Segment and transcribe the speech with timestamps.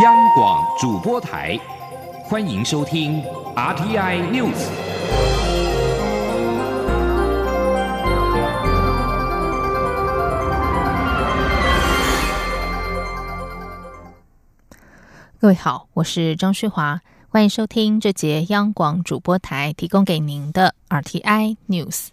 [0.00, 1.60] 央广主播台，
[2.24, 3.22] 欢迎收听
[3.54, 4.70] RTI News。
[15.38, 22.08] 各位好，我是张旭华，欢迎收听这节央广主播台提供给您的 RTI News。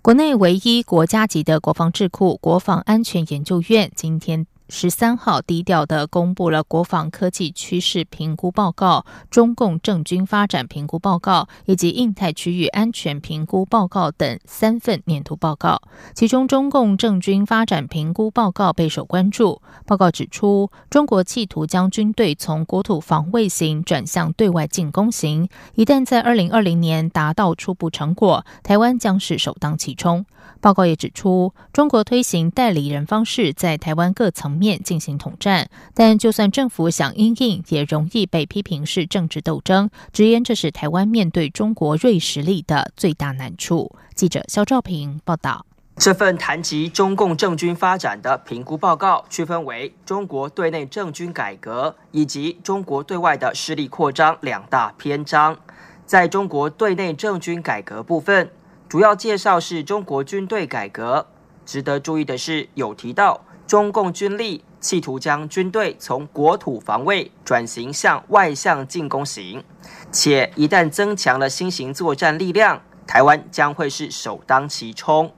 [0.00, 4.46] 国内唯一国家级的国防智库——国防安全研究院，今天。
[4.68, 15.80] 十三号低调的公布了国防科技趋势评估报告、中共政军发展评估报告以及印太区域安全评估报告等三份年度报告。
[16.14, 19.62] 其中，中共政军发展评估报告备受关注。
[19.86, 25.48] 报告指出，中国企图将军队从国土防卫型转向对外进攻型。
[25.74, 30.26] 一旦在二零二零年达到初步成果，台湾将是首当其冲。
[30.60, 43.94] 报告也指出，中国推行代理人方式，在台湾各层面进行统战，但就算政府想应应，也容易被批评是政治斗争，直言这是台湾面对中国锐实力的最大难处。
[44.14, 45.64] 记者肖兆平报道。
[45.96, 55.56] 这份谈及中共政军发展的评估报告，区分为中国对内政军改革以及中国对外的势力扩张两大篇章。
[56.04, 58.50] 在中国对内政军改革部分。
[58.88, 61.26] 主要介绍是中国军队改革。
[61.64, 69.64] 值得注意的是，有提到中共军力企图将军队从国土防卫转型向外向进攻型，
[70.12, 75.32] 且一旦增强了新型作战力量，台湾将会是首当其冲。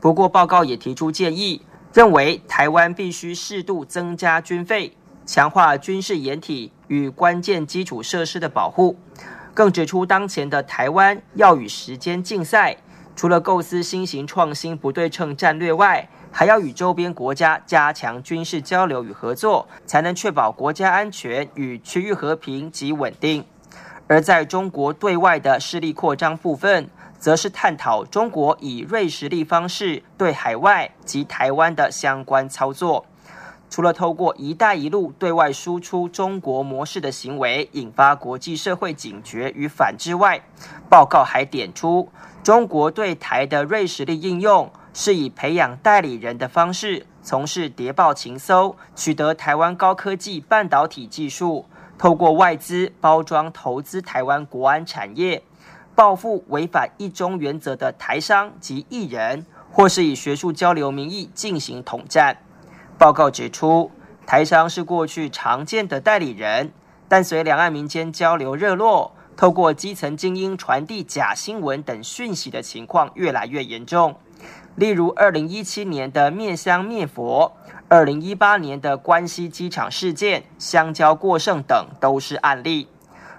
[0.00, 1.62] 不过，报告也提出建议，
[1.94, 8.98] 认为台湾必须适度增加军费，强化军事掩体与关键基础设施的保护。
[9.60, 12.74] 更指出，当前的台湾要与时间竞赛，
[13.14, 23.44] 除了构思新型创新不对称战略外，还要与周边国家加强军事交流与合作，才能确保国家安全与区域和平及稳定。
[24.06, 33.04] 而在中国对外的势力扩张部分，则是探讨中国以锐实力方式对海外及台湾的相关操作。
[33.70, 40.42] 除了透过“一带一路”对外输出中国模式的行为引发国际社会警觉与反之外，
[40.90, 42.08] 报告还点出，
[42.42, 51.64] 中国对台的锐实力应用是以培养代理人的方式，从事谍报情搜，取得台湾高科技半导体技术，
[51.96, 55.44] 透过外资包装投资台湾国安产业，
[55.94, 62.36] 报复违反一中原则的台商及艺人，或是以学术交流名义进行统战。
[63.00, 63.90] 报告指出，
[64.26, 66.70] 台商是过去常见的代理人，
[67.08, 74.14] 但随两岸民间交流热络，透过基层精英传递假新闻等讯息的情况越来越严重。
[74.74, 77.56] 例如，二零一七年的灭香灭佛，
[77.88, 82.86] 二零一八年的关西机场事件、香蕉过剩等都是案例。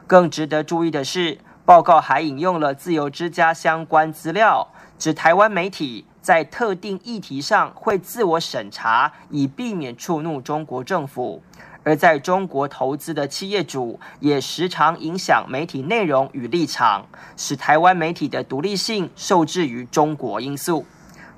[0.08, 6.08] 更值得注意的是，报告还引用了自由之家相关资料，指台湾媒体。
[6.22, 11.42] 在特定议题上会自我审查，以避免触怒中国政府；
[11.84, 20.86] 而在中国投资的企业主也时常影响媒体内容与立场，使台湾媒体的独立性受制于中国因素。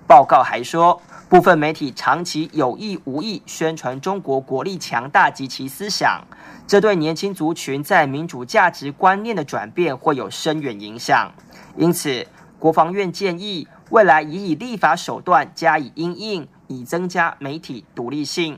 [0.06, 6.22] 报告还说，部分媒体长期有意无意宣传中国国力强大及其思想，
[6.68, 11.32] 这对年轻族群在民主价值观念的转变会有深远影响。
[11.78, 12.28] 因此，
[12.60, 13.66] 国防院建议。
[13.94, 18.58] 未来已以立法手段加以应应，以增加媒体独立性。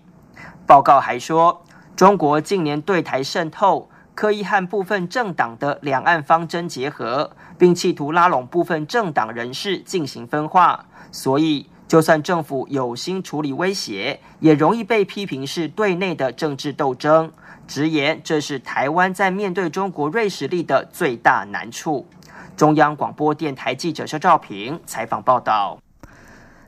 [0.66, 1.62] 报告还说，
[1.94, 10.86] 中国近年对台渗透，刻意和部分政党的两岸方针结合，并企图拉拢部分政党人士进行分化。
[11.12, 17.30] 所以，就算政府有心处理威胁，也容易被批评是对内的政治斗争。
[17.68, 22.08] 直言，这是台湾在面对中国锐实力的最大难处。
[22.56, 25.78] 中央广播电台记者肖兆平采访报道。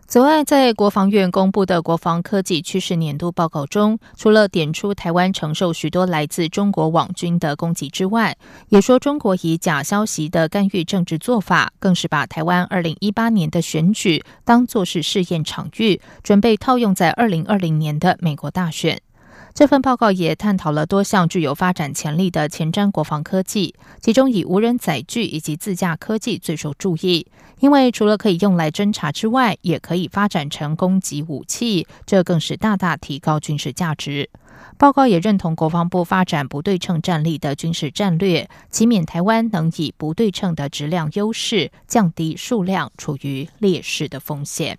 [0.10, 8.38] 此外，在国防院公布的国防科技趋势年度报告中，除了点出台湾承受许多来自中国网军的攻击之外，
[8.70, 19.02] 也说中国以假消息的干预政治做法，更是把台湾二零一八年的选举当作是试验场域，准备套用在二零二零年的美国大选。
[19.58, 27.26] 这份报告也探讨了多项具有发展潜力的前瞻国防科技，其中以无人载具以及自驾科技最受注意，
[27.60, 34.30] 因为除了可以用来侦察之外，也可以发展成攻击武器，这更是大大提高军事价值。
[34.78, 44.78] 报告也认同国防部发展不对称战力的军事战略，以免台湾能以不对称的质量优势，降低数量处于劣势的风险。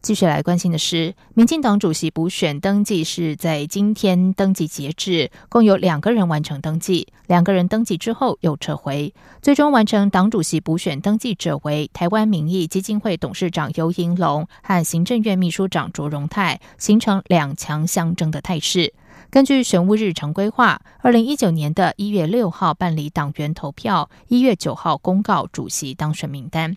[0.00, 9.12] 继续来关心的是，民进党主席补选登记是在今天登记截止，共有两个人完成登记，两个人登记之后又撤回。
[9.42, 18.94] 最终完成党主席补选登记者为台湾民意基金会董事长尤银龙和行政院秘书长卓荣泰，形成两强相争的态势。
[19.30, 26.76] 根据选务日程规划，二零一九年的一月六号办理党员投票，一月九号公告主席当选名单。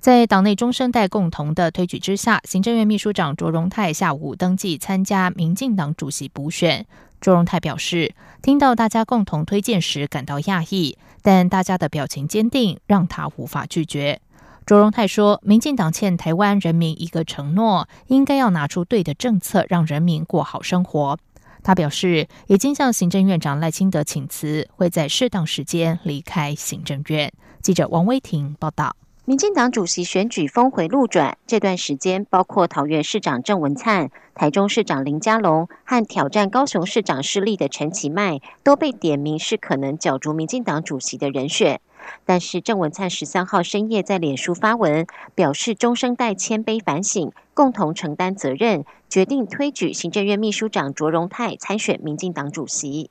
[0.00, 6.86] 在党内中生代共同的推举之下，行政院秘书长卓荣泰下午登记参加民进党主席补选。
[7.20, 14.20] 卓荣泰表示，听到大家共同推荐时感到讶异，但大家的表情坚定，让他无法拒绝。
[14.64, 21.18] 卓荣泰说，民进党欠台湾人民一个承诺，应该要拿出对的政策，让人民过好生活。
[21.62, 27.30] 他表示，已经向行政院长赖清德请辞，会在适当时间离开行政院。
[27.60, 28.96] 记者王威婷报道。
[29.26, 41.80] 民进党主席选举峰回路转，这段时间，包括桃园市长郑文灿、台中市长林佳龙和挑战高雄市长失利的陈其迈，都被点名是可能角逐民进党主席的人选。
[42.24, 53.10] 但是郑文灿十三号深夜在脸书发文，表示中生代谦卑反省，共同承担责任，决定推举行政院秘书长卓荣泰参选民进党主席。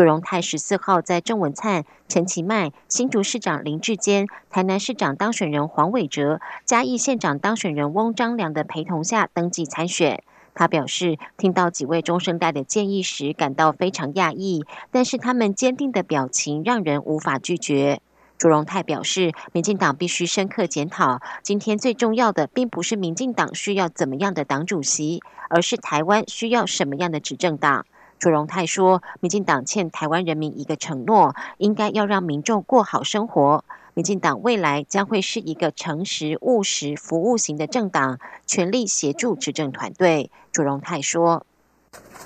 [0.00, 10.22] 卓荣泰十四号在郑文灿、陈其迈、新竹市长林志坚、台南市长当选人黄伟哲、嘉义县长当选人翁章良的陪同下登记参选。
[10.54, 18.00] 他表示，听到几位中生代的建议时，感到非常讶异，但是他们坚定的表情让人无法拒绝。
[18.38, 27.84] 卓荣泰表示，民进党必须深刻检讨，今天最重要的并不是民进党需要怎么样的党主席，而是台湾需要什么样的执政党。
[28.20, 33.64] 朱荣泰说：“民进党欠台湾人民一个承诺，应该要让民众过好生活。
[33.94, 41.46] 民进党未来将会是一个诚实务实、服务型的政党，全力协助执政团队。”朱荣泰说：“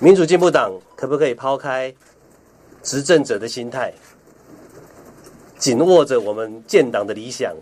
[0.01, 1.95] 民主进步党可不可以抛开
[2.83, 3.93] 执政者的心态，
[5.57, 7.55] 紧握着我们建党的理想，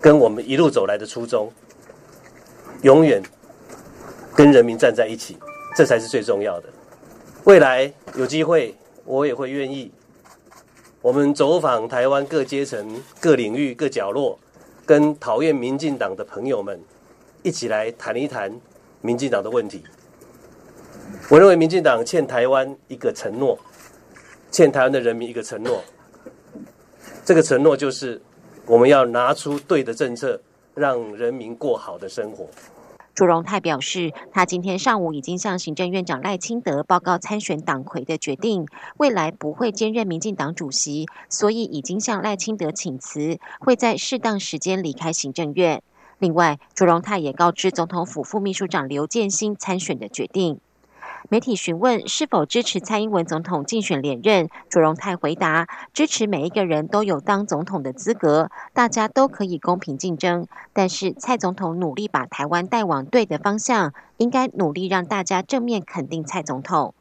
[0.00, 1.48] 跟我们一路走来的初衷，
[2.82, 3.22] 永远
[4.34, 5.38] 跟人民站在一起，
[5.76, 6.68] 这才是最重要的。”
[7.44, 8.74] 未来有机会，
[9.04, 9.90] 我也会愿意。
[11.00, 14.38] 我们走访台湾各阶层、各领域、各角落，
[14.84, 16.78] 跟讨厌民进党的朋友们
[17.42, 18.52] 一起来谈一谈
[19.00, 19.82] 民进党的问题。
[21.30, 23.58] 我认为民进党欠台湾一个承诺，
[24.50, 25.82] 欠台湾的人民一个承诺。
[27.24, 28.20] 这个承诺就是
[28.66, 30.38] 我们要拿出对的政策，
[30.74, 32.46] 让人民过好的生活。
[33.18, 45.82] 朱荣泰表示，他今天上午已经向行政院长赖清德报告参选党魁的决定，未来不会兼任民进党主席，所以已经向赖清德请辞，会在适当时间离开行政院。
[46.20, 50.60] 另外，朱荣泰也告知总统府副秘书长刘建新参选的决定。
[51.28, 60.46] 媒体询问是否支持蔡英文总统竞选连任，卓荣泰回答：支持每一个人都有当总统的资格，大家都可以公平竞争。
[60.72, 66.94] 但是蔡总统努力把台湾带往对的方向，应该努力让大家正面肯定蔡总统。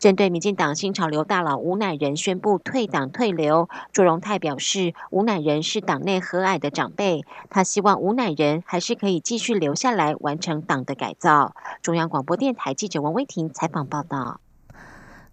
[0.00, 11.54] 针对民进党新潮流大佬吴乃仁宣布退党退流，朱荣泰表示，吴乃仁是党内和蔼的长辈，他希望吴乃仁还是可以继续留下来完成党的改造。
[11.82, 14.40] 中央广播电台记者王威婷采访报道。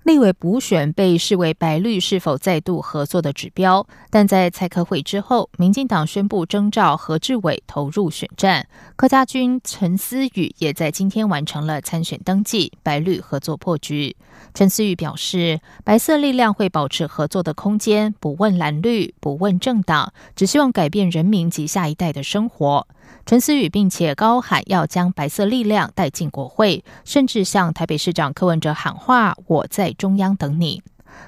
[0.08, 8.66] 立委补选被视为白绿是否再度合作的指标，但在蔡科会之后，民进党宣布征召何志伟投入选战，
[8.96, 14.16] 柯家军陈思宇也在今天完成了参选登记，白绿合作破局。
[14.54, 22.88] 陈思宇表示，白色力量会保持合作的空间，不问蓝绿，不问政党，只希望改变人民及下一代的生活。
[23.26, 30.82] 陈思宇并且高喊要将白色力量带进国会，甚至向台北市长柯文哲喊话：“我在中央等你。”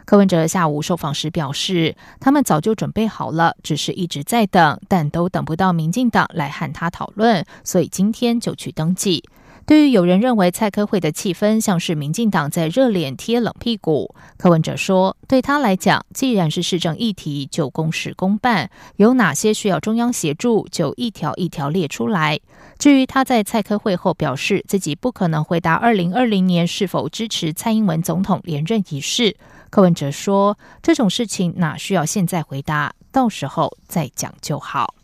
[0.05, 9.23] 柯文哲下午受访时表示，他们早就准备好了，只是一直在等，但都等不到民进党来和他讨论，所以今天就去登记。
[9.69, 22.39] 对于有人认为蔡科会的气氛像是民进党在热脸贴冷屁股，柯文哲说，对他来讲，既然是市政议题，就公事公办，有哪些需要中央协助，就一条一条列出来。
[22.79, 29.37] 至于他在蔡科会后表示自己不可能回答二零二零年是否支持蔡英文总统连任一事，
[29.69, 34.95] 柯文哲说，这种事情哪需要现在回答，到时候再讲就好。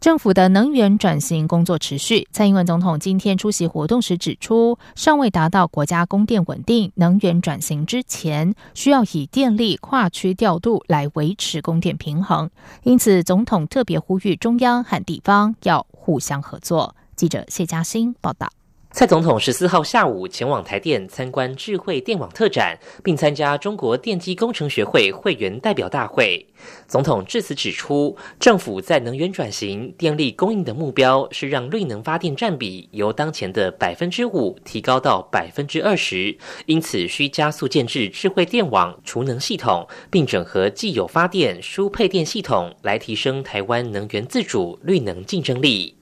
[0.00, 2.28] 政府的能源转型工作持续。
[2.30, 12.48] 蔡英文总统今天出席活动时指出，尚未达到国家供电稳定、能源转型之前，需要以电力跨区调度来维持供电平衡。
[12.84, 16.94] 因此，总统特别呼吁中央和地方要互相合作。
[17.16, 18.48] 记者谢嘉欣报道。
[18.90, 26.44] 蔡总统十四号下午前往台电参观智慧电网特展，并参加中国电机工程学会会员代表大会。
[26.88, 45.97] 总统致辞指出，政府在能源转型、电力供应的目标是让绿能发电占比由当前的百分之五提高到百分之二十，因此需加速建制智慧电网、储能系统，并整合既有发电输配电系统，来提升台湾能源自主、绿能竞争力。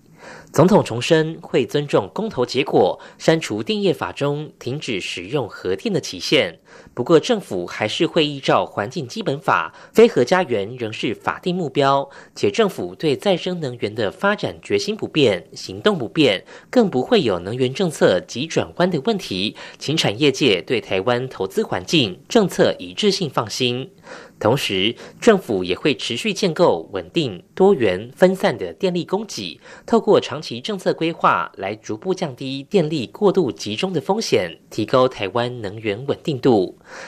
[0.57, 6.59] 总统重申会尊重公投结果，删除定业法中停止使用核电的期限。
[6.95, 12.09] 不过，政府还是会依照环境基本法，非核家园仍是法定目标。
[12.35, 19.55] 且政府对再生能源的发展决心不变，行动不变，更不会有能源政策急转弯的问题。
[19.79, 23.91] 请产业界对台湾投资环境政策一致性放心。
[24.39, 36.66] 同时，政府也会持续建构稳定、多元、分散的电力供给，透过长期政策规划来逐步降低电力过度集中的风险，提高台湾能源稳定度。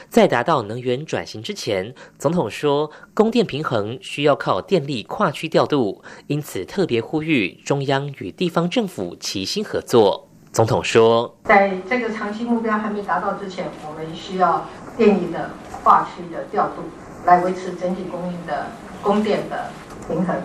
[0.09, 10.27] 在达到能源转型之前，总统说，供电平衡需要靠电力跨区调度，因此特别呼吁中央与地方政府齐心合作。
[10.51, 14.65] 总统说，在这个长期目标还没达到之前，我们需要
[14.97, 15.49] 电力的
[15.83, 16.83] 跨区的调度。
[17.25, 18.67] 来维持整体供应的
[19.03, 19.69] 供电的
[20.07, 20.37] 平衡，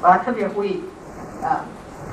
[0.00, 0.80] 我要特别呼吁，
[1.42, 1.60] 呃，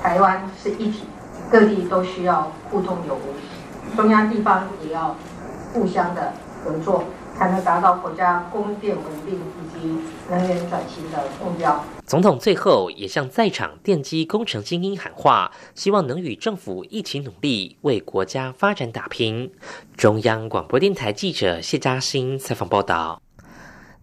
[0.02, 1.06] 台湾是一体，
[1.50, 5.16] 各地都需要互通有无，中央地方也要
[5.74, 6.32] 互相的
[6.64, 7.04] 合作，
[7.36, 9.98] 才能达到国家供电稳定以及
[10.30, 11.84] 能源转型的目标。
[12.06, 19.52] 总统最后也向在场电机工程精英喊话，希望能与政府一起努力，为国家发展打拼。
[19.98, 23.20] 中央广播电台记者谢嘉欣采访报道。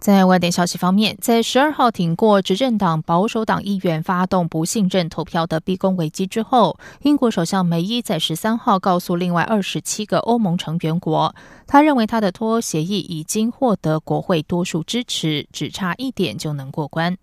[0.00, 11.34] 在外电消息方面，在十二号挺过执政党保守党议员发动不信任投票的逼宫危机之后，英国首相梅伊在十三号告诉另外二十七个欧盟成员国，
[11.66, 17.18] 他认为他的脱欧协议已经获得国会多数支持，只差一点就能过关。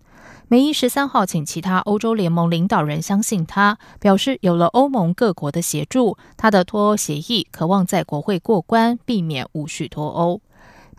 [0.48, 10.40] 梅伊十三号请其他欧洲联盟领导人相信他，表示有了欧盟各国的协助，他的脱欧协议渴望在国会过关，避免无序脱欧。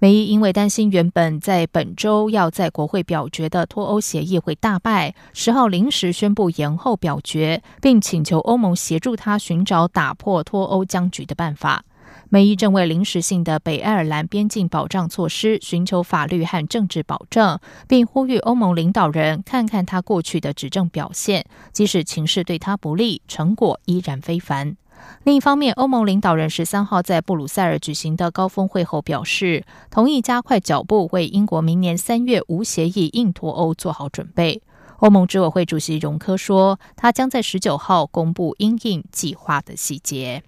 [0.00, 11.84] 梅伊因为担心原本在本周要在国会表决的脱欧协议会大败，十号临时宣布延后表决，并请求欧盟协助他寻找打破脱欧僵局的办法。
[12.28, 24.76] 梅伊正为临时性的北爱尔兰边境保障措施寻求法律和政治保证，并呼吁欧盟领导人看看他过去的执政表现，即使情势对他不利，成果依然非凡。
[25.24, 34.62] 另一方面，欧盟领导人十三号在布鲁塞尔举行的高峰会后表示，同意加快脚步为英国明年三月无协议硬脱欧做好准备。
[34.98, 40.42] 欧盟执委会主席容科说，他将在十九号公布应应计划的细节。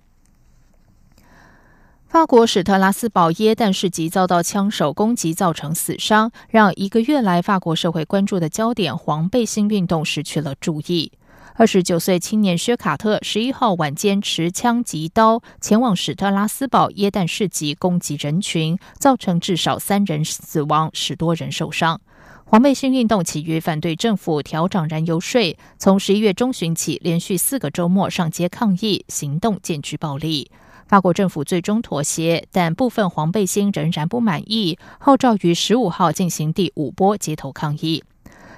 [2.08, 11.12] 法国史特拉斯堡耶诞市集遭到枪手攻击，造成死伤，让一个月来法国社会关注的焦点——黄背心运动失去了注意。
[11.60, 22.00] 二十九岁青年薛卡特十一号晚间持枪及刀前往史特拉斯堡耶诞市集攻击人群，造成至少三人死亡，十多人受伤。
[22.46, 30.50] 黄背心运动起于反对政府调涨燃油税，从十一月中旬起连续四个周末上街抗议，行动渐趋暴力。
[30.88, 38.02] 法国政府最终妥协，但部分黄背心仍然不满意，号召于十五号进行第五波街头抗议。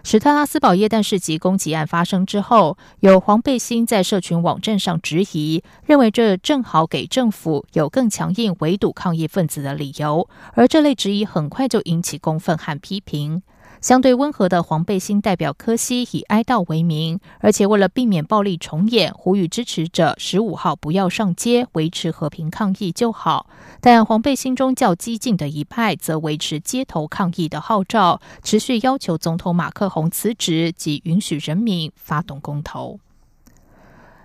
[0.04, 13.42] 史特拉斯堡液氮市集攻击案发生之后，有黄背心在社群网站上质疑，认为这正好给政府有更强硬围堵抗议分子的理由，而这类质疑很快就引起公愤和批评。
[13.82, 23.48] 相对温和的黄背心代表科西以哀悼为名，而且为了避免暴力重演，呼吁支持者十五号不要上街，维持和平抗议就好。
[23.80, 33.00] 但黄背心中较激进的一派则维持街头抗议的号召，持续要求总统马克宏辞职及允许人民发动公投。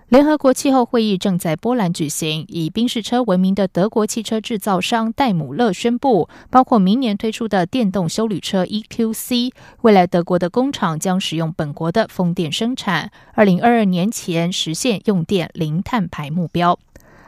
[0.08, 2.46] 联合国气候会议正在波兰举行。
[2.48, 16.78] 以宾士车闻名的德国汽车制造商戴姆勒宣布，包括明年推出的电动修旅车 EQC，未来德国的工厂将使用本国的风电生产，二零二二年前实现用电零碳排目标。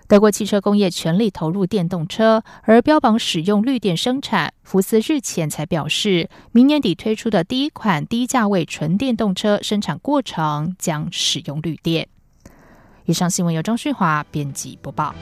[0.09, 4.55] 德国汽车工业全力投入电动车，而标榜使用绿电生产。
[4.63, 12.09] 福斯日前才表示，明年底推出的第一款低价位纯电动车生产过程将使用绿电。
[13.05, 15.15] 以上新闻由张旭华编辑播报。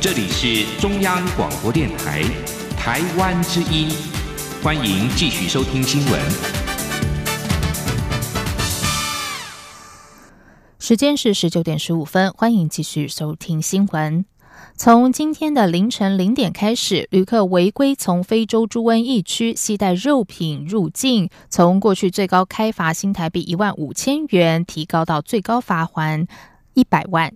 [0.00, 2.22] 这里是中央广播电台
[2.76, 3.88] 台湾之音
[4.62, 6.51] 欢迎继续收听新闻。
[10.82, 14.24] 时间是十九点十五分，欢迎继续收听新闻。
[14.74, 26.26] 从今天的凌晨零点开始，旅客违规从非洲猪瘟疫区携带肉品入境，从过去最高开罚新台币一万五千元，提高到最高罚还
[26.74, 27.32] 一百万。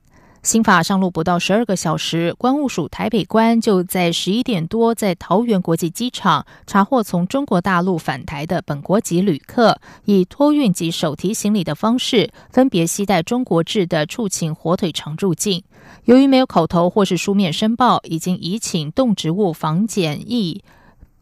[0.47, 15.61] 新法上路不到十二个小时，关务署台北关就在十一点多在桃园国际机场查获从中国大陆返台的本国籍旅客，以托运及手提行李的方式，分别携带中国制的畜禽火腿肠入境。
[16.05, 20.63] 由于没有口头或是书面申报，已经移请动植物防检疫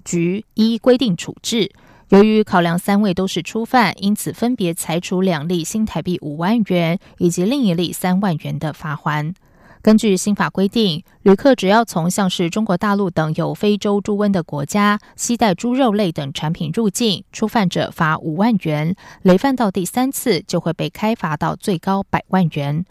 [0.05, 1.73] 局依规定处置。
[2.11, 9.33] 由于考量三位都是初犯，因此分别裁处两例新台币五万元以及另一例三万元的罚款。
[9.81, 22.85] 根据新法规定，旅客只要从像是中国大陆等有非洲猪瘟的国家携带猪肉类等产品入境，初犯者罚五万元，累犯到第三次就会被开罚到最高百万元。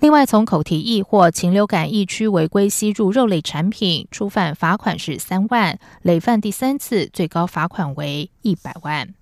[0.00, 9.12] 另外，从口蹄疫或禽流感疫区违规吸入肉类产品，初犯罚款是三万，累犯第三次，最高罚款为一百万。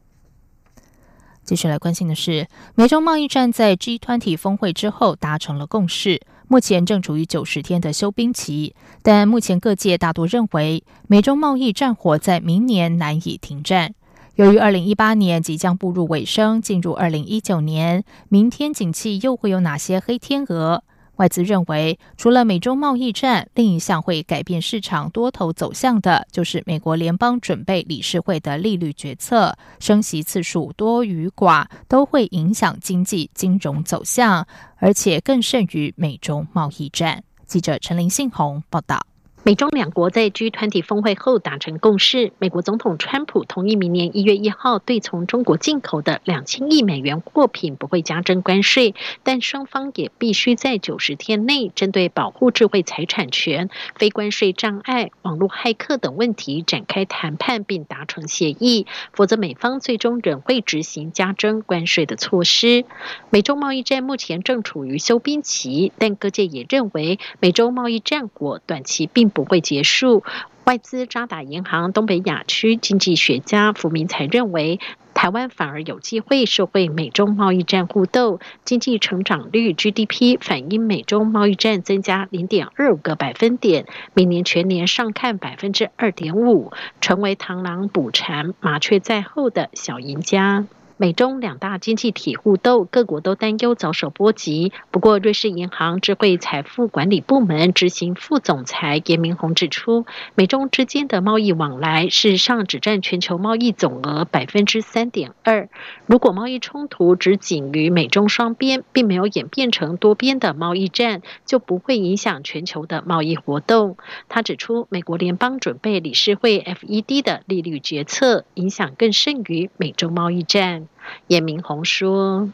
[1.42, 13.94] 继续来关心的是，美中贸易战在 G20 峰会之后达成了共识，目前正处于九十天的休兵期，但目前各界大多认为，美中贸易战火在明年难以停战。
[14.38, 20.84] 由于二零一八年即将步入尾声，进入二零一九年，明天景气又会有哪些黑天鹅？
[21.16, 37.24] 外资认为，除了美中贸易战，另一项会改变市场多头走向的，就是美国联邦准备理事会的利率决策，升息次数多与寡都会影响经济金融走向，而且更甚于美中贸易战。
[37.44, 39.07] 记者陈林信宏报道。
[39.48, 62.84] 美中两国在 G20 峰会后达成共识，美国总统川普同意明年一月一号对从中国进口的两千亿美元货品不会加征关税，但双方也必须在九十天内针对保护智慧财产权、非关税障碍、网络骇客等问题展开谈判并达成协议，否则美方最终仍会执行加征关税的措施。
[63.30, 69.32] 美中贸易战目前正处于休兵期，但各界也认为美洲贸易战果短期并。
[69.37, 70.24] 不不会结束。
[70.64, 74.80] 外资渣打银行东北亚区经济学家福明才认为，
[75.14, 90.66] 台湾反而有机会受惠美中贸易战互斗，经济成长率 GDP 反映美中贸易战增加零点二五个百分点，明年全年上看百分之二点五，成为螳螂捕蝉，麻雀在后的小赢家。
[91.00, 94.72] 美中两大经济体互斗，各国都担忧遭受波及。
[94.90, 105.68] 不过，瑞士银行智慧财富管理部门执行副总裁严明宏指出，美中之间的贸易往来事实上只占全球贸易总额百分之三点二。
[106.06, 113.96] 如果贸易冲突只仅于美中双边，并没有演变成多边的贸易战，就不会影响全球的贸易活动。
[114.28, 120.87] 他指出，美国联邦准备理事会 （FED） 的利率决策影响更甚于美洲贸易战。
[121.28, 122.48] 严明宏说：“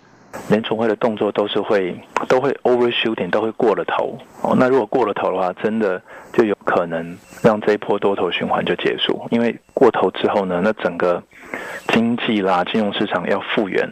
[0.48, 1.96] 联储会的动作都是会
[2.28, 4.54] 都会 overshooting，都会过了头哦。
[4.58, 6.00] 那如果过了头的话，真的
[6.32, 9.26] 就有可能让这一波多头循环就结束。
[9.30, 11.22] 因为过头之后呢，那整个
[11.88, 13.88] 经济啦、金融市场要复原，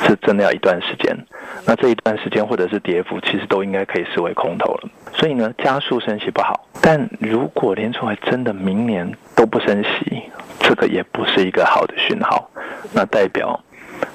[0.00, 1.16] 是真的要一段时间。
[1.64, 4.88] 那这一段时间或者是跌幅，其实都应该可以视为空头了。
[5.12, 6.66] 所以呢，加速升息不好。
[6.82, 10.22] 但如果联储会真的明年都不升息，
[10.58, 12.50] 这个也不是一个好的讯号。
[12.92, 13.58] 那代表。”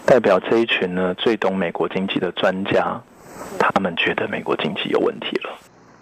[0.06, 3.02] 代表这一群呢最懂美国经济的专家，
[3.58, 5.50] 他们觉得美国经济有问题了。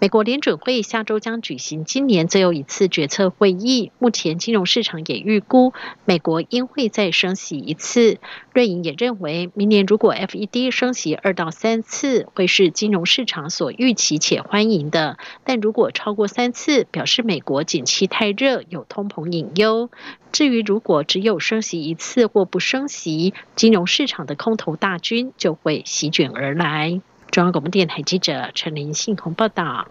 [0.00, 3.90] 美国联准会下周将举行今年最后一次决策会议。
[3.98, 5.72] 目前金融市场也预估
[6.04, 8.18] 美国应会再升息一次。
[8.52, 15.18] 瑞银也认为，明年如果 FED 升息二到三次，会是金融市场所预期且欢迎的。
[15.42, 19.90] 但如果超过三次，表示美国景气太热，有通膨隐忧。
[20.30, 27.00] 至于如果只有升息一次或不升息，金融市场的空头大军就会席卷而来。
[27.30, 29.88] 中央广播电台记者陈林信宏报道。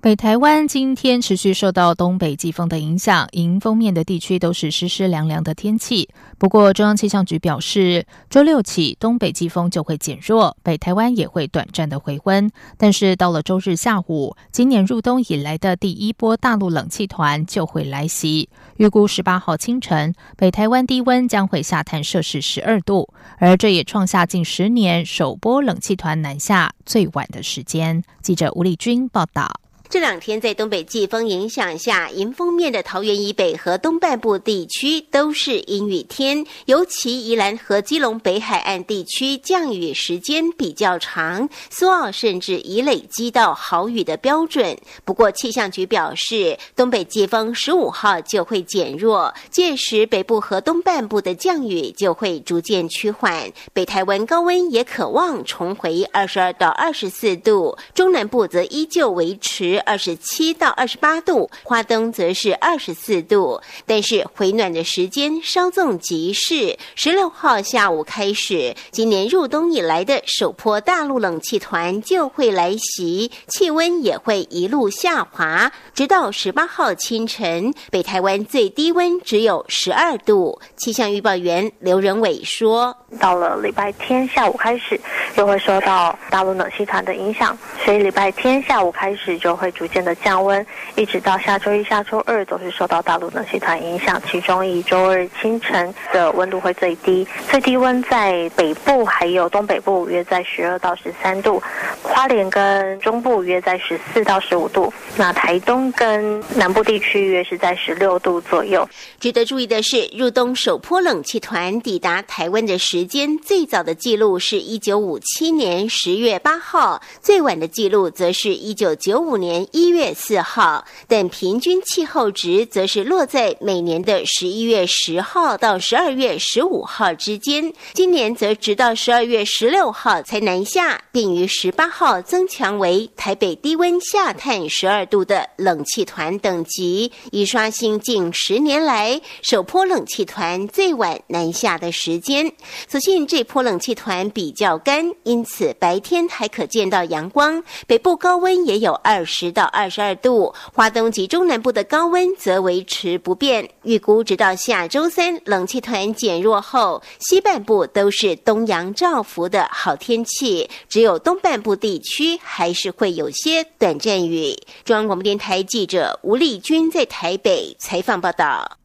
[0.00, 6.08] 北台湾今天持续受到东北季风的影响，迎风面的地区都是湿湿凉凉的天气。
[6.38, 12.48] 不过，中央气象局表示，周六起东北季风就会减弱，北台湾也会短暂的回温。
[12.76, 18.48] 但是到了周日下午，今年入冬以来的第一波大陆冷气团就会来袭。
[18.76, 28.00] 预估十八号清晨，北台湾低温将会下探摄氏十二度，而这也创下近十年首波冷气团南下最晚的时间。
[28.22, 29.50] 记者吴丽君报道。
[29.90, 44.76] 这两天在东北季风影响下，迎风面的桃园以北和东半部地区都是阴雨天，尤其宜兰和基隆北海岸地区降雨时间比较长，苏澳甚至已累积到豪雨的标准。
[45.06, 59.77] 不过气象局表示，东北季风十五号就会减弱，届时北部和东半部的降雨就会逐渐趋缓，北台湾高温也可望重回二十二到二十四度，中南部则依旧维持。
[59.80, 66.76] 二十七到二十八度，花东则是二十四度，但是回暖的时间稍纵即逝。
[66.96, 80.60] 十六号下午开始，今年入冬以来的首波大陆冷气团就会来袭，气温也会一路下滑，直到十八号清晨，北台湾最低温只有十二度。
[80.76, 85.00] 气象预报员刘仁伟说：“到了礼拜天下午开始，
[85.36, 90.64] 又会受到大陆冷气团的影响，所以礼拜天下午开始就会。”逐渐的降温，
[90.96, 94.20] 一直到下周一、下周二都是受到大陆冷气团影响。
[94.30, 101.62] 其中以周二清晨的温度会最低，最低温在北部还有东北部约在十二到十三度，
[102.02, 108.88] 花莲跟中部约在十四到十五度，那台东跟南部地区约是在十六度左右。
[109.20, 119.57] 值得注意的是，入冬首波冷气团抵达台湾的时间，最早的记录是一九五七年十月八号，最晚的记录则是一九九五年。
[119.72, 127.72] 一月四号，但平均气候值则是落在每年的十一月十号到十二月十五号之间。
[127.94, 142.52] 今年则直到十二月十六号才南下，并于十八号增强为台北低温下探十二度的冷气团等级，已刷新近十年来首波冷气团最晚南下的时间。
[142.86, 149.47] 所幸这波冷气团比较干，因此白天还可见到阳光，北部高温也有二十。
[149.50, 153.68] 到二十二度，华东及中南部的高温则维持不变。
[153.82, 164.56] 预估直到下周三冷气团减弱后，西半部都是东阳照拂的好天气，只有东半部地区还是会有些短暂雨。
[164.84, 168.78] 中央广播电台记者吴丽君在台北采访报道。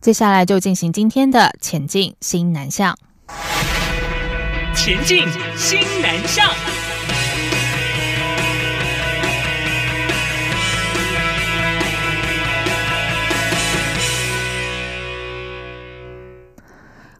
[0.00, 2.96] 接下来就进行今天的前进新南向。
[4.74, 5.24] 前进
[5.56, 6.48] 新南向。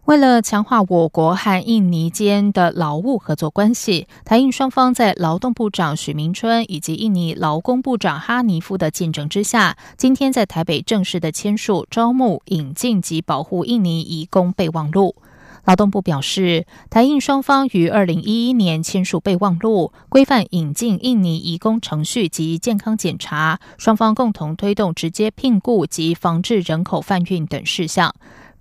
[0.05, 15.15] 为了强化我国和印尼间的劳务合作关系，台印双方在劳动部长许明春以及印尼劳工部长哈尼夫的见证之下，今天在台北正式的签署招募、引进及保护印尼移工备忘录。
[15.63, 28.13] 劳动部表示，台印双方于二零一一年签署备忘录，规范引进印尼移工程序及健康检查，双方共同推动直接聘雇及防治人口贩运等事项。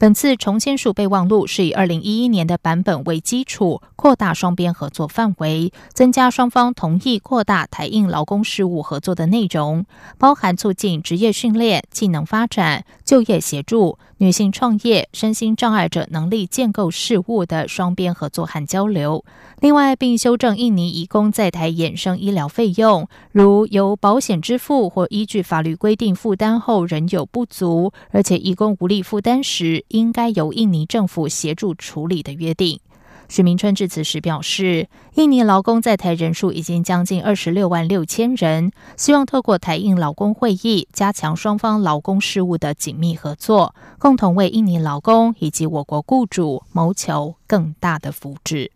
[0.02, 9.86] 本次重签署备忘录是以二零一一年的版本为基础，扩大双边合作范围，增加双方同意扩大台印劳工事务合作的内容，
[10.18, 19.22] 包含促进职业训练、技能发展、就业协助、女性创业、身心障碍者能力建构事务的双边合作和交流。
[19.60, 32.80] 另外，并修正印尼移工在台衍生医疗费用，如由保险支付或依据法律规定负担后仍有不足，而且移工无力负担时，应该由印尼政府协助处理的约定。
[33.28, 48.68] 徐明春致辞时表示，印尼劳工在台人数已经将近二十六万六千人，希望透过台印劳工会议，加强双方劳工事务的紧密合作，共同为印尼劳工以及我国雇主谋求更大的福祉。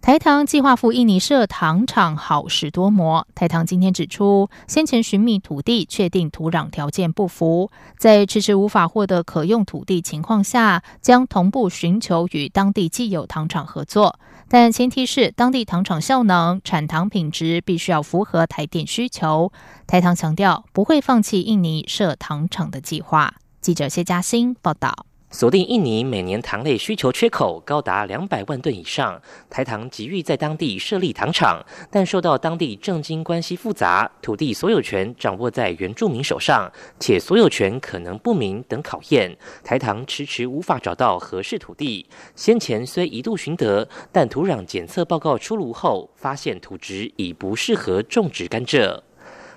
[0.00, 3.26] 台糖计划赴印尼设糖厂，好事多磨。
[3.34, 19.52] 台糖今天指出，先前寻觅土地，确定土壤条件不符，在迟迟无法获得可用土地情况下，将同步寻求与当地既有糖厂合作，但前提是当地糖厂效能、产糖品质必须要符合台电需求。
[19.86, 23.34] 台糖强调，不会放弃印尼设糖厂的计划。
[23.60, 25.09] 记者谢嘉欣报道。
[25.32, 42.04] 锁定印尼每年糖类需求缺口高达两百万吨以上，台糖急于在当地设立糖厂，但受到当地政经关系复杂、土地所有权掌握在原住民手上，且所有权可能不明等考验，台糖迟迟无法找到合适土地。
[42.34, 49.00] 先前虽一度寻得，但土壤检测报告出炉后，发现土质已不适合种植甘蔗。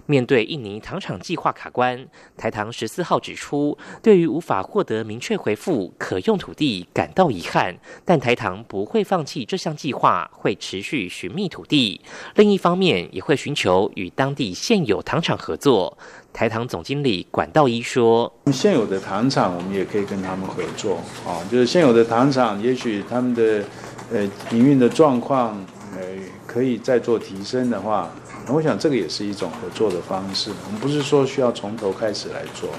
[0.06, 12.02] 面对印尼糖厂计划卡关，台糖十四号指出，对于无法获得明确回复可用土地感到遗憾，但台糖不会放弃这项计划，会持续寻觅土地。
[12.36, 15.98] 另一方面，也会寻求与当地现有糖厂合作。
[16.34, 20.96] 台糖总经理管道一说：“现有的糖厂，我们也可以跟他们合作
[21.28, 23.64] 啊，就是现有的糖厂，也许他们的
[24.12, 25.56] 呃营运的状况，
[25.96, 26.02] 呃
[26.48, 28.10] 可以再做提升的话，
[28.48, 30.52] 我想这个也是一种合作的方式。
[30.66, 32.70] 我们不是说需要从头开始来做，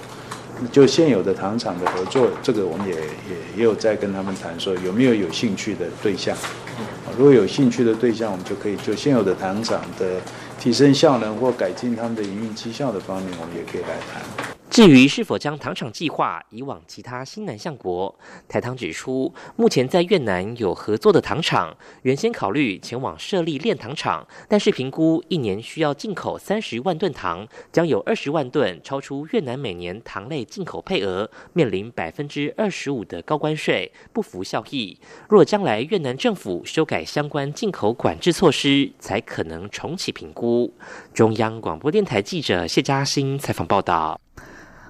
[0.70, 6.36] 就现有的糖厂的合作，这个我们也也也有在跟他们谈，说有没有有兴趣的对象。
[7.16, 10.20] 如果有兴趣的对象，我们就可以就现有的糖厂的。”
[10.56, 14.53] 提升效能或改进他们的营运绩效的方面，我们也可以来谈。
[14.74, 18.12] 至于是否将糖厂计划移往其他新南向国，
[18.48, 34.98] 台糖指出，目前在越南有合作的糖厂，原先考虑前往设立炼糖厂，但是评估一年需要进口三十万吨糖，将有二十万吨超出越南每年糖类进口配额，面临百分之二十五的高关税，不符效益。
[35.28, 40.74] 若将来越南政府修改相关进口管制措施，才可能重启评估。
[41.12, 44.20] 中央广播电台记者谢嘉欣采访报道。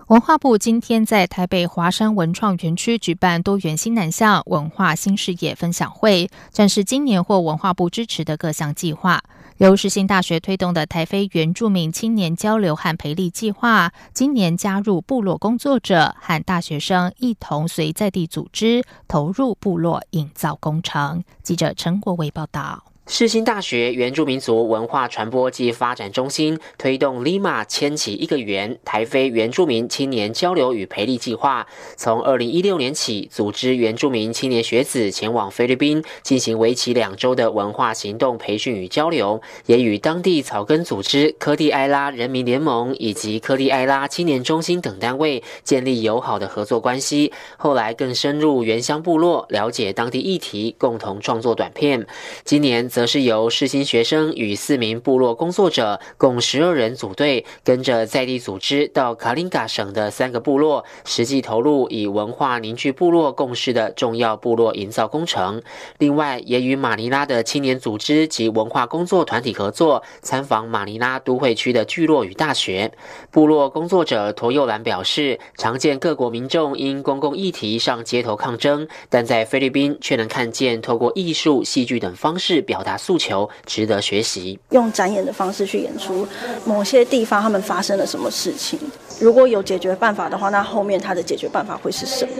[0.08, 9.22] 文化部今天在台北华山文创园区举办多元新南向文化新事业分享会，展示今年获文化部支持的各项计划。
[9.56, 21.24] 由世新大学推动的台非原住民青年交流和培力计划，今年加入部落工作者和大学生一同随在地组织投入部落营造工程。
[21.42, 22.84] 记者陈国伟报道。
[23.06, 47.30] 世新大学原住民族文化传播暨发展中心推动 Lima 牵起一个圆台非原住民青年交流与培力计划，从二零一六年起，组织原住民青年学子前往菲律宾进行为期两周的文化行动培训与交流，也与当地草根组织科蒂埃拉人民联盟以及科蒂埃拉青年中心等单位建立友好的合作关系。
[47.58, 52.06] 后来更深入原乡部落，了解当地议题，共同创作短片。
[52.46, 52.88] 今年。
[52.94, 65.60] 则是由世新学生与四名部落工作者共十二人组队，跟着在地组织到卡林嘎省的三个部落，实际投入以文化凝聚部落共识的重要部落营造工程。
[65.98, 72.92] 另外，也与马尼拉的青年组织及文化工作团体合作，参访马尼拉都会区的聚落与大学。
[73.32, 82.83] 部落工作者托佑兰表示，常见各国民众因公共议题上街头抗争，但在菲律宾却能看见透过艺术、戏剧等方式表。
[82.84, 86.26] 达诉求值得学习，用展演的方式去演出
[86.64, 88.78] 某些地方他们发生了什么事情。
[89.18, 92.32] 如果有解决办法的话，那后面他的解决办法会是什么？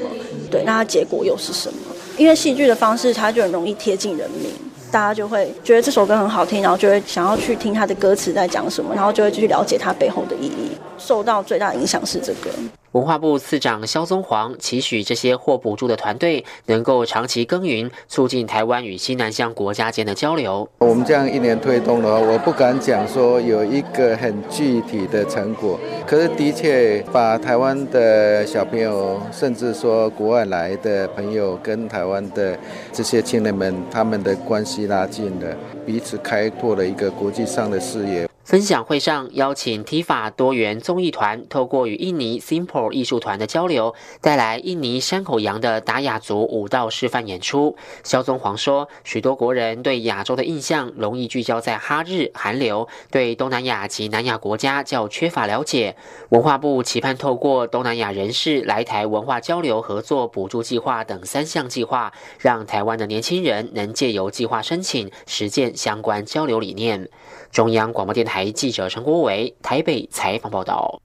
[0.51, 1.79] 对，那他结果又是什么？
[2.17, 4.53] 因为戏剧的方式，它就很容易贴近人民，
[4.91, 10.71] 大家就会觉得这首歌很好听，然后就会想要去听他的歌词在讲什么，然后就会去了解它背后的意义。
[10.97, 12.51] 受到最大影响是这个。
[12.95, 20.69] 文化部次长肖宗煌期许这些获补助的团队能够长期耕耘，促进台湾与西南向国家间的交流。
[20.79, 25.77] 我们这样一年推动的话，我不敢讲说有一个很具体的成果，
[26.07, 32.57] 可是的确把台湾的小朋友，甚至说国外来的朋友，跟台湾的
[32.93, 38.29] 这些青年们，他们的关系拉近了，彼此开拓了一个国际上的视野。
[38.45, 47.75] 分享会上邀请 TIFA 多元综艺团，透过与印尼 Simple 艺术团的交流，带来印尼山口洋的达雅族舞蹈示范演出。
[48.03, 55.97] 肖宗煌说，许多国人对亚洲的印象容易聚焦在哈日、韩流，对东南亚及南亚国家较缺乏了解。
[56.29, 67.09] 文化部期盼透过东南亚人士来台文化交流合作补助计划等三项计划，让台湾的年轻人能借由计划申请，实践相关交流理念。
[67.55, 71.01] 中央广播电台记者陈国伟台北采访报道：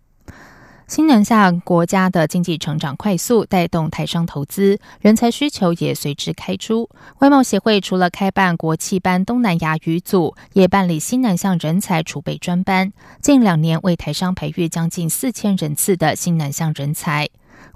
[0.87, 6.89] 新南向国家的经济成长快速，带动台商投资，人才需求也随之开出。
[7.19, 17.29] 外贸协会除了开办国际班东南亚语组，也办理新南向人才储备专班，近两年为台商培育将近四千人次的新南向人才。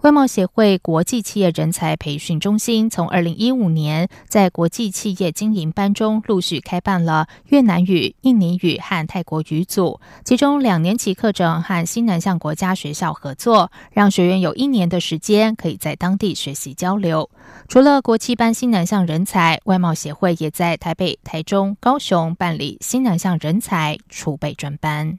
[0.04, 17.30] 外贸协会国际企业人才培训中心从二零一五年在国际企业经营班中陆续开办了越南语、印尼语和泰国语组，其中两年级课程和新南向国家学校合作，让学员有一年的时间可以在当地学习交流。
[17.70, 25.18] 除了国际班新南向人才，外贸协会也在台北、台中、高雄办理新南向人才储备专班。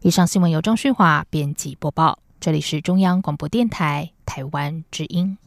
[0.00, 2.21] 以上新闻由张旭华编辑播报。
[2.42, 5.38] 这里是中央广播电台台湾之音。